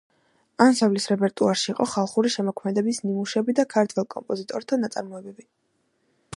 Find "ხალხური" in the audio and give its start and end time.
1.91-2.33